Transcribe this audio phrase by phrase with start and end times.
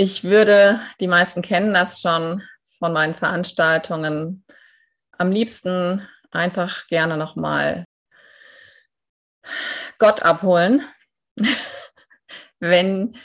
[0.00, 2.44] Ich würde, die meisten kennen das schon
[2.78, 4.44] von meinen Veranstaltungen,
[5.10, 7.84] am liebsten einfach gerne nochmal
[9.98, 10.84] Gott abholen,
[12.60, 13.18] wenn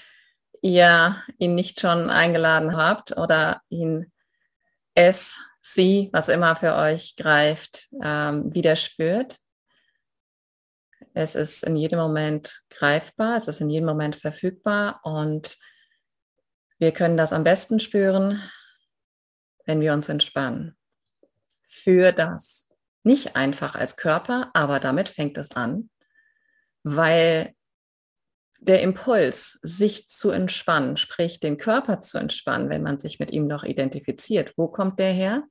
[0.63, 4.11] ihr ihn nicht schon eingeladen habt oder ihn,
[4.95, 9.37] es, sie, was immer für euch greift, ähm, wieder spürt.
[11.13, 15.55] Es ist in jedem Moment greifbar, es ist in jedem Moment verfügbar und
[16.83, 18.43] wir können das am besten spüren,
[19.65, 20.77] wenn wir uns entspannen.
[21.61, 22.69] Für das.
[23.03, 25.89] Nicht einfach als Körper, aber damit fängt es an,
[26.83, 27.55] weil
[28.59, 33.47] der Impuls, sich zu entspannen, sprich den Körper zu entspannen, wenn man sich mit ihm
[33.47, 35.43] noch identifiziert, wo kommt der her?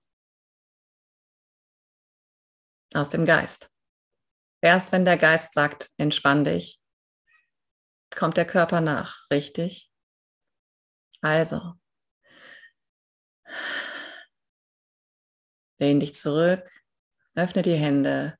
[2.93, 3.71] Aus dem Geist.
[4.61, 6.79] Erst wenn der Geist sagt, entspann dich,
[8.15, 9.92] kommt der Körper nach, richtig?
[11.23, 11.75] Also,
[15.79, 16.69] lehn dich zurück,
[17.37, 18.37] öffne die Hände,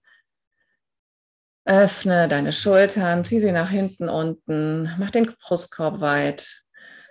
[1.65, 6.65] öffne deine Schultern, zieh sie nach hinten unten, mach den Brustkorb weit,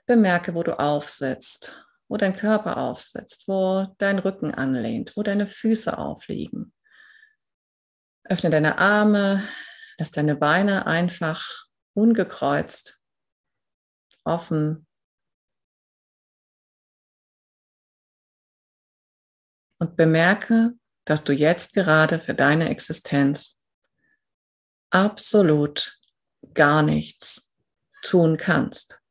[0.06, 5.98] bemerke, wo du aufsitzt, wo dein Körper aufsitzt, wo dein Rücken anlehnt, wo deine Füße
[5.98, 6.74] aufliegen.
[8.26, 9.42] Öffne deine Arme,
[9.98, 13.02] lass deine Beine einfach ungekreuzt,
[14.26, 14.86] offen
[19.82, 20.74] und bemerke,
[21.06, 23.66] dass du jetzt gerade für deine Existenz
[24.92, 26.00] absolut
[26.54, 27.56] gar nichts
[28.04, 29.02] tun kannst.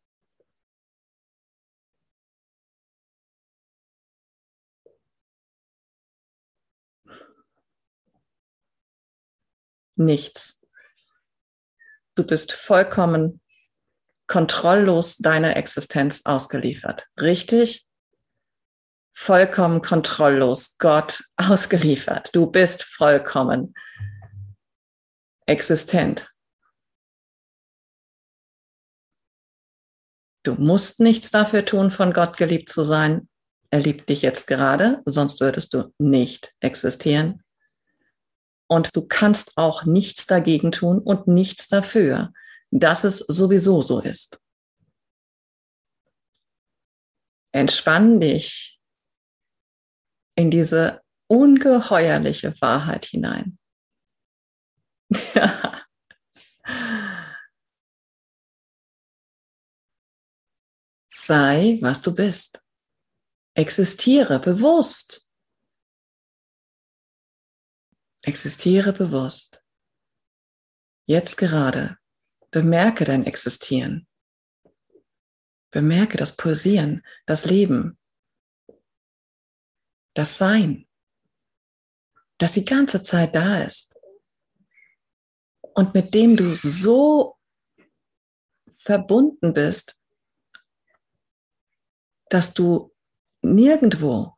[9.97, 10.65] Nichts.
[12.15, 13.41] Du bist vollkommen
[14.29, 17.09] kontrolllos deiner Existenz ausgeliefert.
[17.21, 17.90] Richtig?
[19.21, 22.31] Vollkommen kontrolllos Gott ausgeliefert.
[22.33, 23.75] Du bist vollkommen
[25.45, 26.33] existent.
[30.43, 33.29] Du musst nichts dafür tun, von Gott geliebt zu sein.
[33.71, 37.43] Er liebt dich jetzt gerade, sonst würdest du nicht existieren.
[38.69, 42.33] Und du kannst auch nichts dagegen tun und nichts dafür,
[42.71, 44.41] dass es sowieso so ist.
[47.53, 48.80] Entspann dich
[50.37, 53.59] in diese ungeheuerliche Wahrheit hinein.
[61.09, 62.61] Sei, was du bist.
[63.55, 65.31] Existiere bewusst.
[68.23, 69.63] Existiere bewusst.
[71.07, 71.97] Jetzt gerade.
[72.51, 74.09] Bemerke dein Existieren.
[75.71, 78.00] Bemerke das Pulsieren, das Leben,
[80.15, 80.89] das Sein,
[82.39, 83.95] das die ganze Zeit da ist
[85.75, 87.39] und mit dem du so
[88.69, 90.01] verbunden bist,
[92.29, 92.95] dass du
[93.43, 94.37] nirgendwo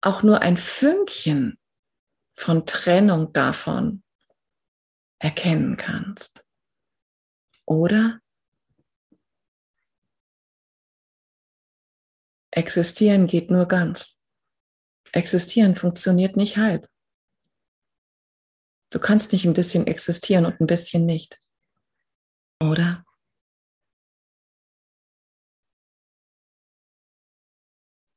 [0.00, 1.58] auch nur ein Fünkchen
[2.34, 4.02] von Trennung davon
[5.18, 6.44] erkennen kannst.
[7.64, 8.20] Oder
[12.56, 14.26] Existieren geht nur ganz.
[15.12, 16.88] Existieren funktioniert nicht halb.
[18.88, 21.38] Du kannst nicht ein bisschen existieren und ein bisschen nicht.
[22.62, 23.04] Oder?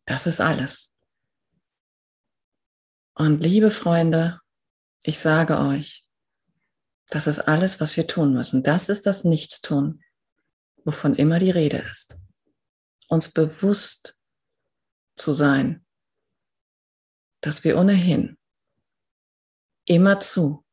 [0.06, 0.96] Das ist alles.
[3.16, 4.40] Und liebe Freunde,
[5.02, 6.06] ich sage euch,
[7.10, 8.64] das ist alles, was wir tun müssen.
[8.64, 10.02] Das ist das Nichtstun,
[10.86, 12.18] wovon immer die Rede ist.
[13.10, 14.16] Uns bewusst
[15.20, 15.86] zu sein,
[17.42, 18.38] dass wir ohnehin
[19.86, 20.66] immerzu,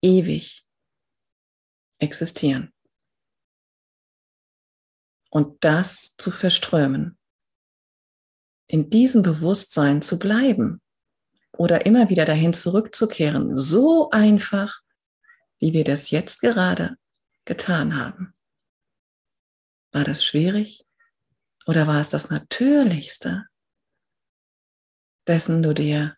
[0.00, 0.64] ewig
[1.98, 2.72] existieren.
[5.30, 7.18] Und das zu verströmen,
[8.66, 10.80] in diesem Bewusstsein zu bleiben
[11.52, 14.80] oder immer wieder dahin zurückzukehren, so einfach,
[15.58, 16.96] wie wir das jetzt gerade
[17.44, 18.34] getan haben.
[19.92, 20.84] War das schwierig?
[21.66, 23.46] Oder war es das Natürlichste,
[25.26, 26.16] dessen du dir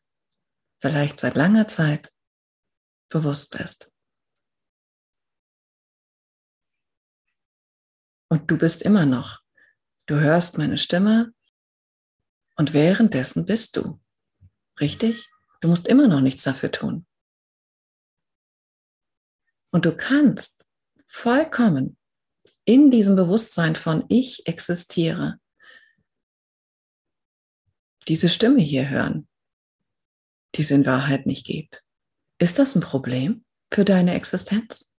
[0.81, 2.11] vielleicht seit langer Zeit
[3.11, 3.91] bewusst bist?
[8.31, 9.43] Und du bist immer noch.
[10.07, 11.33] Du hörst meine Stimme
[12.57, 14.01] und währenddessen bist du.
[14.81, 15.31] Richtig?
[15.61, 17.07] Du musst immer noch nichts dafür tun.
[19.71, 20.65] Und du kannst
[21.07, 21.97] vollkommen
[22.65, 25.39] in diesem Bewusstsein von ich existiere,
[28.09, 29.29] diese Stimme hier hören,
[30.55, 31.83] die es in Wahrheit nicht gibt.
[32.39, 34.97] Ist das ein Problem für deine Existenz?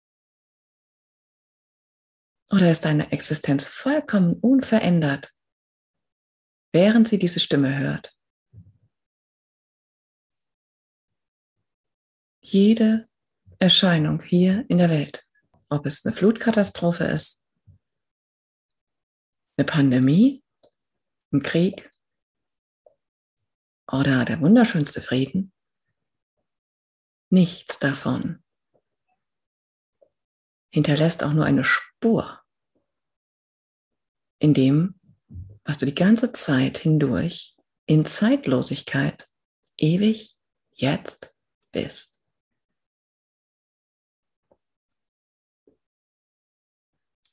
[2.51, 5.33] Oder ist deine Existenz vollkommen unverändert,
[6.71, 8.15] während sie diese Stimme hört?
[12.41, 13.09] Jede
[13.57, 15.25] Erscheinung hier in der Welt,
[15.69, 17.44] ob es eine Flutkatastrophe ist,
[19.57, 20.43] eine Pandemie,
[21.31, 21.93] ein Krieg
[23.91, 25.53] oder der wunderschönste Frieden,
[27.29, 28.43] nichts davon
[30.75, 32.43] hinterlässt auch nur eine Spur
[34.39, 34.99] in dem,
[35.63, 37.55] was du die ganze Zeit hindurch
[37.85, 39.29] in Zeitlosigkeit
[39.77, 40.35] ewig
[40.71, 41.33] jetzt
[41.71, 42.21] bist.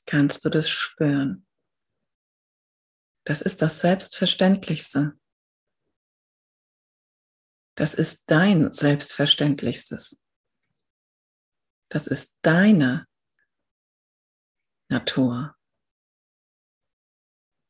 [0.05, 1.45] Kannst du das spüren?
[3.25, 5.17] Das ist das Selbstverständlichste.
[7.75, 10.23] Das ist dein Selbstverständlichstes.
[11.89, 13.07] Das ist deine
[14.89, 15.55] Natur.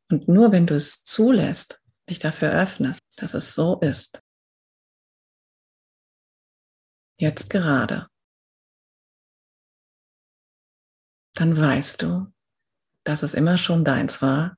[0.10, 4.22] Und nur wenn du es zulässt, dich dafür öffnest, dass es so ist,
[7.18, 8.10] jetzt gerade,
[11.36, 12.34] dann weißt du,
[13.04, 14.58] dass es immer schon deins war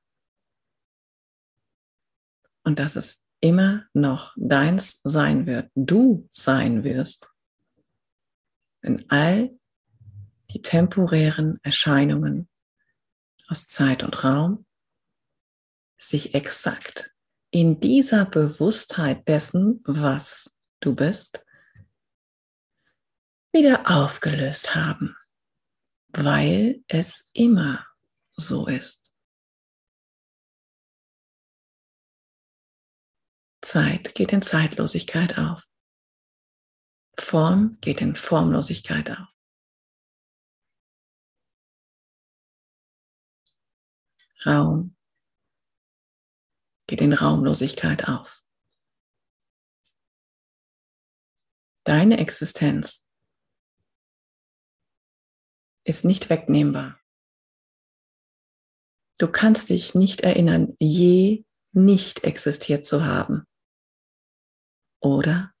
[2.66, 7.30] und dass es immer noch deins sein wird, du sein wirst.
[8.82, 9.56] In all
[10.50, 12.48] die temporären Erscheinungen
[13.46, 14.66] aus Zeit und Raum
[15.96, 17.12] sich exakt
[17.50, 21.46] in dieser Bewusstheit dessen, was du bist,
[23.52, 25.16] wieder aufgelöst haben,
[26.08, 27.86] weil es immer
[28.26, 29.05] so ist.
[33.66, 35.68] Zeit geht in Zeitlosigkeit auf.
[37.18, 39.28] Form geht in Formlosigkeit auf.
[44.44, 44.96] Raum
[46.86, 48.44] geht in Raumlosigkeit auf.
[51.82, 53.10] Deine Existenz
[55.82, 57.00] ist nicht wegnehmbar.
[59.18, 63.44] Du kannst dich nicht erinnern, je nicht existiert zu haben.
[65.06, 65.54] Oder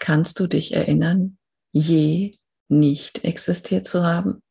[0.00, 1.38] kannst du dich erinnern,
[1.72, 4.42] je nicht existiert zu haben?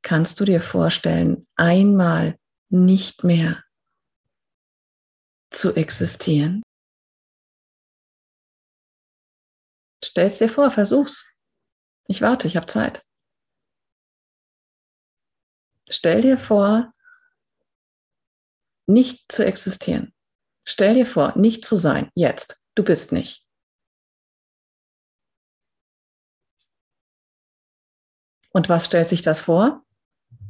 [0.00, 2.38] Kannst du dir vorstellen, einmal
[2.70, 3.62] nicht mehr
[5.50, 6.62] zu existieren?
[10.02, 11.38] Stell es dir vor, versuch's.
[12.08, 13.03] Ich warte, ich habe Zeit.
[15.88, 16.92] Stell dir vor,
[18.86, 20.12] nicht zu existieren.
[20.64, 22.60] Stell dir vor, nicht zu sein, jetzt.
[22.74, 23.44] Du bist nicht.
[28.50, 29.82] Und was stellt sich das vor?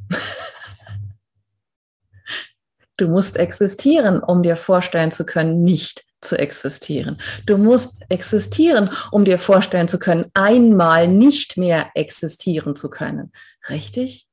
[2.97, 7.19] du musst existieren, um dir vorstellen zu können, nicht zu existieren.
[7.45, 13.31] Du musst existieren, um dir vorstellen zu können, einmal nicht mehr existieren zu können.
[13.69, 14.27] Richtig?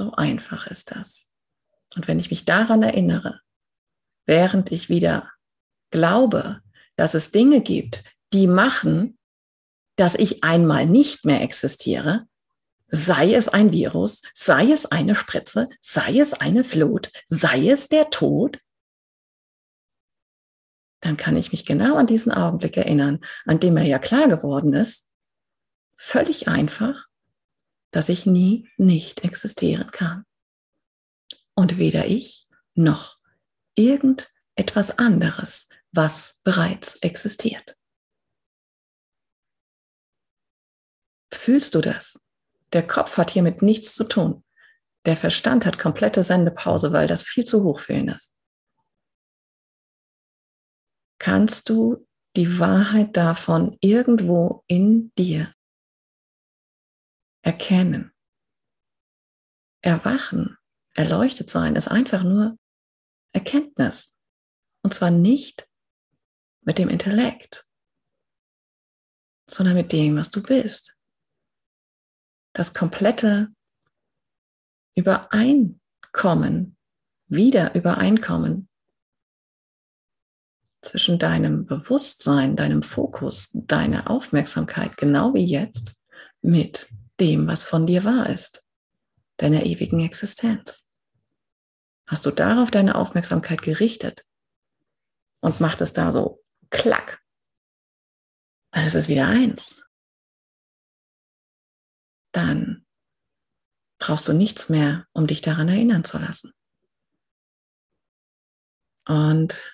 [0.00, 1.30] So einfach ist das.
[1.94, 3.42] Und wenn ich mich daran erinnere,
[4.24, 5.30] während ich wieder
[5.90, 6.62] glaube,
[6.96, 8.02] dass es Dinge gibt,
[8.32, 9.18] die machen,
[9.96, 12.26] dass ich einmal nicht mehr existiere,
[12.86, 18.08] sei es ein Virus, sei es eine Spritze, sei es eine Flut, sei es der
[18.08, 18.58] Tod,
[21.00, 24.72] dann kann ich mich genau an diesen Augenblick erinnern, an dem mir ja klar geworden
[24.72, 25.10] ist,
[25.98, 27.09] völlig einfach,
[27.90, 30.24] dass ich nie nicht existieren kann.
[31.54, 33.18] Und weder ich noch
[33.74, 37.76] irgendetwas anderes, was bereits existiert.
[41.32, 42.24] Fühlst du das?
[42.72, 44.44] Der Kopf hat hiermit nichts zu tun.
[45.06, 48.36] Der Verstand hat komplette Sendepause, weil das viel zu hoch für ihn ist.
[51.18, 52.06] Kannst du
[52.36, 55.54] die Wahrheit davon irgendwo in dir
[57.42, 58.12] erkennen?
[59.82, 60.58] Erwachen,
[60.94, 62.58] erleuchtet sein, ist einfach nur
[63.32, 64.14] Erkenntnis.
[64.82, 65.68] Und zwar nicht
[66.62, 67.66] mit dem Intellekt,
[69.48, 71.00] sondern mit dem, was du bist
[72.52, 73.48] das komplette
[74.96, 76.76] Übereinkommen,
[77.28, 78.68] wieder Übereinkommen
[80.82, 85.94] zwischen deinem Bewusstsein, deinem Fokus, deiner Aufmerksamkeit, genau wie jetzt,
[86.42, 86.88] mit
[87.20, 88.64] dem, was von dir wahr ist,
[89.36, 90.88] deiner ewigen Existenz.
[92.06, 94.26] Hast du darauf deine Aufmerksamkeit gerichtet
[95.40, 97.20] und macht es da so klack,
[98.72, 99.86] dann ist wieder eins.
[102.32, 102.86] Dann
[103.98, 106.52] brauchst du nichts mehr, um dich daran erinnern zu lassen.
[109.06, 109.72] Und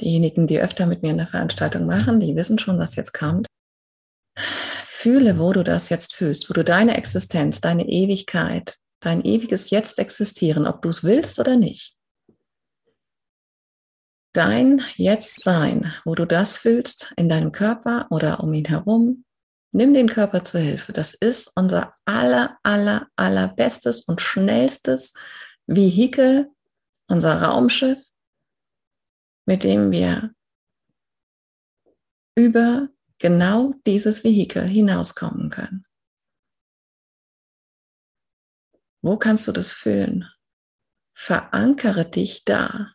[0.00, 3.46] diejenigen, die öfter mit mir in der Veranstaltung machen, die wissen schon, was jetzt kommt.
[5.04, 9.98] Fühle, wo du das jetzt fühlst, wo du deine Existenz, deine Ewigkeit, dein ewiges Jetzt
[9.98, 11.94] existieren, ob du es willst oder nicht.
[14.32, 19.26] Dein Jetzt-Sein, wo du das fühlst, in deinem Körper oder um ihn herum,
[19.72, 20.94] nimm den Körper zur Hilfe.
[20.94, 25.12] Das ist unser aller, aller, allerbestes und schnellstes
[25.66, 26.50] Vehikel,
[27.08, 28.02] unser Raumschiff,
[29.44, 30.34] mit dem wir
[32.34, 35.86] über genau dieses Vehikel hinauskommen können.
[39.02, 40.30] Wo kannst du das fühlen?
[41.14, 42.94] Verankere dich da,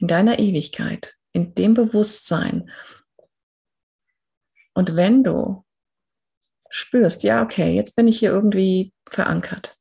[0.00, 2.70] in deiner Ewigkeit, in dem Bewusstsein.
[4.74, 5.64] Und wenn du
[6.70, 9.76] spürst, ja, okay, jetzt bin ich hier irgendwie verankert,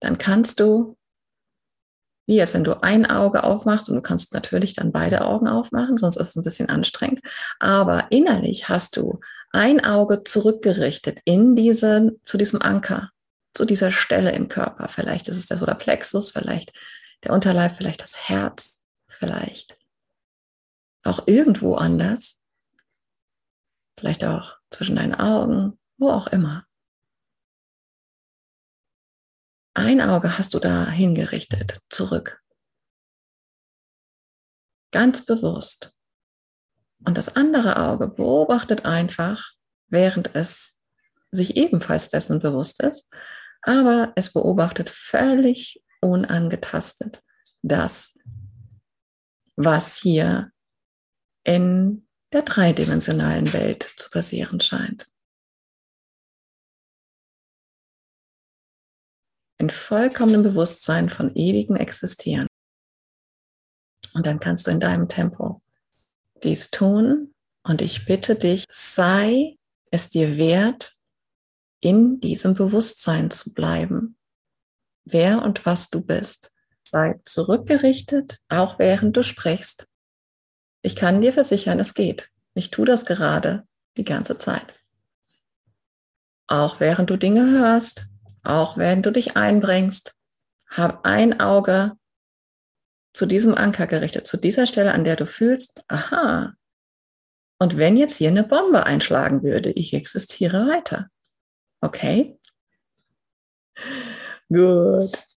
[0.00, 0.98] dann kannst du
[2.26, 5.96] wie als wenn du ein Auge aufmachst und du kannst natürlich dann beide Augen aufmachen,
[5.96, 7.20] sonst ist es ein bisschen anstrengend.
[7.58, 13.10] Aber innerlich hast du ein Auge zurückgerichtet in diese, zu diesem Anker,
[13.54, 14.88] zu dieser Stelle im Körper.
[14.88, 16.72] Vielleicht ist es der Solarplexus, vielleicht
[17.24, 19.76] der Unterleib, vielleicht das Herz, vielleicht
[21.02, 22.42] auch irgendwo anders.
[23.98, 26.64] Vielleicht auch zwischen deinen Augen, wo auch immer.
[29.74, 32.40] Ein Auge hast du da hingerichtet, zurück.
[34.92, 35.94] Ganz bewusst.
[37.04, 39.52] Und das andere Auge beobachtet einfach,
[39.88, 40.82] während es
[41.30, 43.08] sich ebenfalls dessen bewusst ist,
[43.62, 47.22] aber es beobachtet völlig unangetastet
[47.62, 48.18] das,
[49.56, 50.50] was hier
[51.44, 55.06] in der dreidimensionalen Welt zu passieren scheint.
[59.62, 62.48] In vollkommenem Bewusstsein von ewigem Existieren.
[64.12, 65.62] Und dann kannst du in deinem Tempo
[66.42, 67.32] dies tun.
[67.62, 69.56] Und ich bitte dich, sei
[69.92, 70.96] es dir wert,
[71.78, 74.16] in diesem Bewusstsein zu bleiben,
[75.04, 76.52] wer und was du bist.
[76.82, 79.86] Sei zurückgerichtet, auch während du sprichst.
[80.82, 82.30] Ich kann dir versichern, es geht.
[82.54, 83.64] Ich tue das gerade
[83.96, 84.74] die ganze Zeit.
[86.48, 88.08] Auch während du Dinge hörst,
[88.42, 90.14] auch wenn du dich einbringst,
[90.68, 91.92] hab ein Auge
[93.12, 96.54] zu diesem Anker gerichtet, zu dieser Stelle, an der du fühlst, aha.
[97.58, 101.08] Und wenn jetzt hier eine Bombe einschlagen würde, ich existiere weiter.
[101.80, 102.38] Okay?
[104.48, 105.31] Gut.